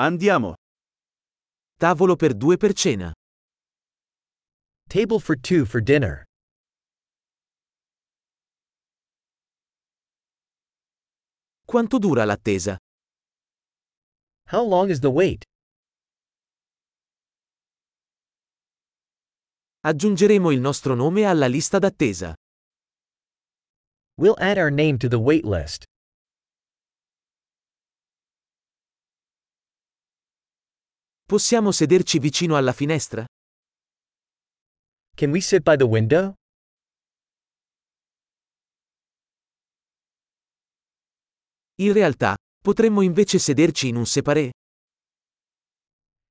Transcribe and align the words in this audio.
Andiamo. 0.00 0.54
Tavolo 1.76 2.14
per 2.14 2.32
due 2.36 2.56
per 2.56 2.72
cena. 2.72 3.12
Table 4.88 5.18
for 5.18 5.36
two 5.36 5.64
for 5.64 5.82
dinner. 5.82 6.22
Quanto 11.64 11.98
dura 11.98 12.24
l'attesa? 12.24 12.76
How 14.52 14.64
long 14.64 14.88
is 14.88 15.00
the 15.00 15.08
wait? 15.08 15.42
Aggiungeremo 19.80 20.52
il 20.52 20.60
nostro 20.60 20.94
nome 20.94 21.24
alla 21.24 21.48
lista 21.48 21.80
d'attesa. 21.80 22.34
We'll 24.14 24.36
add 24.38 24.58
our 24.58 24.70
name 24.70 24.96
to 24.98 25.08
the 25.08 25.18
wait 25.18 25.44
list. 25.44 25.87
Possiamo 31.28 31.72
sederci 31.72 32.18
vicino 32.18 32.56
alla 32.56 32.72
finestra? 32.72 33.22
Can 35.14 35.30
we 35.30 35.42
sit 35.42 35.60
by 35.60 35.76
the 35.76 35.84
window? 35.84 36.32
In 41.80 41.92
realtà, 41.92 42.34
potremmo 42.62 43.02
invece 43.02 43.38
sederci 43.38 43.88
in 43.88 43.96
un 43.96 44.06
separé. 44.06 44.48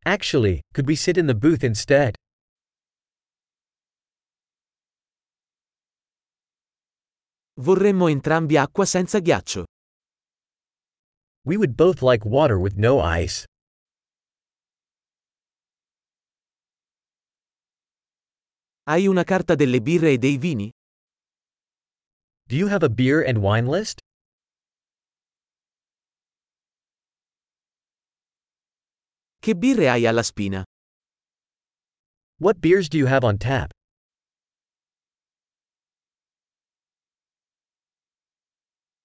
Actually, 0.05 0.62
could 0.73 0.88
we 0.88 0.95
sit 0.95 1.18
in 1.18 1.27
the 1.27 1.35
booth 1.35 1.62
instead? 1.62 2.16
Vorremmo 7.62 8.07
entrambi 8.07 8.57
acqua 8.57 8.85
senza 8.85 9.20
ghiaccio. 9.20 9.66
We 11.45 11.55
would 11.55 11.76
both 11.76 12.02
like 12.02 12.26
water 12.27 12.57
with 12.57 12.77
no 12.77 12.99
ice. 12.99 13.45
Hai 18.90 19.05
una 19.05 19.26
carta 19.26 19.54
delle 19.54 19.82
birre 19.82 20.13
e 20.13 20.18
dei 20.18 20.38
vini? 20.38 20.71
Do 22.48 22.55
you 22.55 22.70
have 22.70 22.85
a 22.85 22.90
beer 22.90 23.21
and 23.21 23.40
wine 23.40 23.68
list? 23.68 23.99
Che 29.41 29.55
birre 29.55 29.90
hai 29.90 30.05
alla 30.05 30.24
spina? 30.24 30.63
What 32.40 32.62
beers 32.62 32.88
do 32.88 32.98
you 32.98 33.07
have 33.07 33.26
on 33.26 33.38
tap? 33.38 33.71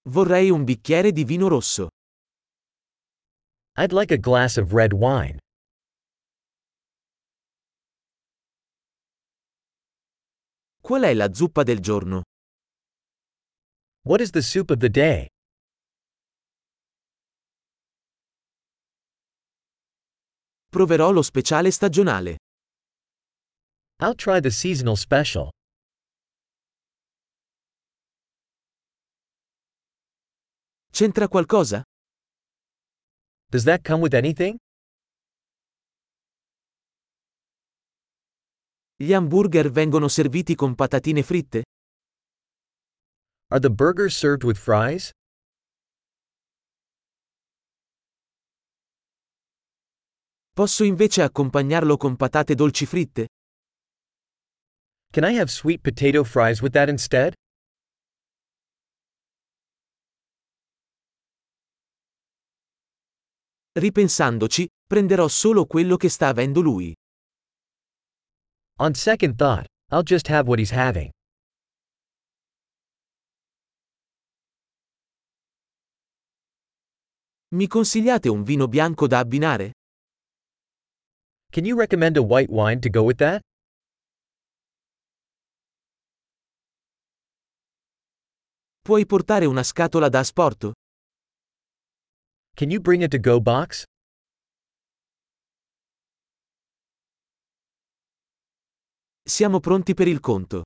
Vorrei 0.08 0.50
un 0.50 0.62
bicchiere 0.62 1.10
di 1.10 1.24
vino 1.24 1.48
rosso. 1.48 1.88
I'd 3.76 3.92
like 3.92 4.12
a 4.14 4.16
glass 4.16 4.56
of 4.56 4.72
red 4.72 4.92
wine. 4.92 5.41
Qual 10.92 11.04
è 11.04 11.14
la 11.14 11.32
zuppa 11.32 11.62
del 11.62 11.80
giorno? 11.80 12.20
What 14.02 14.20
is 14.20 14.28
the 14.28 14.42
soup 14.42 14.68
of 14.68 14.76
the 14.76 14.90
day? 14.90 15.26
Proverò 20.68 21.10
lo 21.10 21.22
speciale 21.22 21.70
stagionale. 21.70 22.36
I'll 24.02 24.14
try 24.14 24.38
the 24.42 24.50
seasonal 24.50 24.96
special. 24.96 25.48
C'entra 30.90 31.26
qualcosa? 31.26 31.80
Does 33.48 33.64
that 33.64 33.82
come 33.82 34.02
with 34.02 34.12
anything? 34.12 34.58
Gli 39.02 39.12
hamburger 39.12 39.68
vengono 39.68 40.06
serviti 40.06 40.54
con 40.54 40.76
patatine 40.76 41.24
fritte? 41.24 41.64
Are 43.48 43.58
the 43.58 43.68
burgers 43.68 44.16
served 44.16 44.44
with 44.44 44.56
fries? 44.56 45.10
Posso 50.52 50.84
invece 50.84 51.22
accompagnarlo 51.22 51.96
con 51.96 52.14
patate 52.14 52.54
dolci 52.54 52.86
fritte? 52.86 53.26
Can 55.10 55.24
I 55.28 55.36
have 55.36 55.48
sweet 55.48 55.80
potato 55.80 56.22
fries 56.22 56.60
with 56.60 56.74
that 56.74 56.88
instead? 56.88 57.32
Ripensandoci, 63.72 64.68
prenderò 64.86 65.26
solo 65.26 65.66
quello 65.66 65.96
che 65.96 66.08
sta 66.08 66.28
avendo 66.28 66.60
lui. 66.60 66.94
On 68.78 68.94
second 68.94 69.36
thought, 69.38 69.66
I'll 69.90 70.02
just 70.02 70.26
have 70.28 70.48
what 70.48 70.58
he's 70.58 70.70
having. 70.70 71.10
Mi 77.54 77.66
consigliate 77.68 78.28
un 78.28 78.42
vino 78.44 78.66
bianco 78.66 79.06
da 79.06 79.18
abbinare? 79.18 79.72
Can 81.52 81.66
you 81.66 81.76
recommend 81.76 82.16
a 82.16 82.22
white 82.22 82.48
wine 82.50 82.80
to 82.80 82.88
go 82.88 83.02
with 83.02 83.18
that? 83.18 83.42
Puoi 88.82 89.04
portare 89.06 89.44
una 89.44 89.62
scatola 89.62 90.08
da 90.08 90.20
asporto? 90.20 90.72
Can 92.56 92.70
you 92.70 92.80
bring 92.80 93.02
a 93.02 93.08
to 93.08 93.18
go 93.18 93.38
box? 93.38 93.84
Siamo 99.24 99.60
pronti 99.60 99.94
per 99.94 100.08
il 100.08 100.18
conto. 100.18 100.64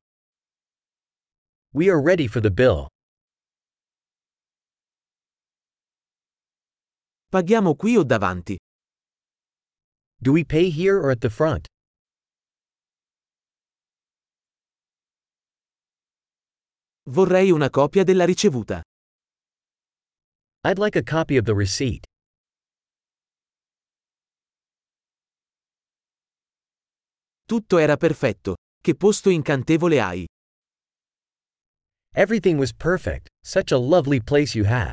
We 1.75 1.91
are 1.91 2.01
ready 2.01 2.27
for 2.27 2.41
the 2.41 2.51
bill. 2.51 2.87
Paghiamo 7.29 7.75
qui 7.75 7.99
o 7.99 8.03
davanti? 8.03 8.57
Do 10.19 10.33
we 10.33 10.43
pay 10.45 10.71
here 10.71 10.97
or 10.97 11.11
at 11.11 11.19
the 11.19 11.29
front? 11.29 11.67
Vorrei 17.11 17.51
una 17.51 17.69
copia 17.69 18.05
della 18.05 18.25
ricevuta. 18.25 18.81
I'd 20.65 20.79
like 20.79 20.97
a 20.97 21.03
copy 21.03 21.37
of 21.37 21.45
the 21.45 21.55
receipt. 21.55 22.06
Tutto 27.47 27.79
era 27.79 27.97
perfetto. 27.97 28.57
Che 28.83 28.97
posto 28.97 29.31
incantevole 29.31 30.01
hai. 30.01 30.27
Everything 32.13 32.59
was 32.59 32.73
perfect, 32.73 33.29
such 33.45 33.71
a 33.71 33.77
lovely 33.79 34.21
place 34.21 34.57
you 34.57 34.67
have. 34.67 34.93